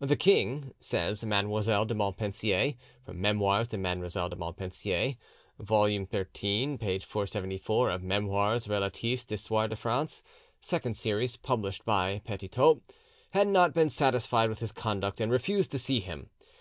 "The 0.00 0.16
king," 0.16 0.74
says 0.80 1.24
Mademoiselle 1.24 1.84
de 1.84 1.94
Montpensier 1.94 2.74
('Memoires 3.06 3.68
de 3.68 3.78
Mademoiselle 3.78 4.28
de 4.28 4.34
Montpensier', 4.34 5.14
vol. 5.60 5.86
xliii. 5.86 6.76
p. 6.80 6.98
474., 6.98 7.90
of 7.92 8.02
'Memoires 8.02 8.66
Relatifs 8.68 9.24
d'Histoire 9.24 9.68
de 9.68 9.76
France', 9.76 10.24
Second 10.60 10.96
Series, 10.96 11.36
published 11.36 11.84
by 11.84 12.20
Petitot), 12.24 12.80
"had 13.30 13.46
not 13.46 13.72
been 13.72 13.90
satisfied 13.90 14.48
with 14.48 14.58
his 14.58 14.72
conduct 14.72 15.20
and 15.20 15.30
refused 15.30 15.70
to 15.70 15.78
see 15.78 16.00
him. 16.00 16.30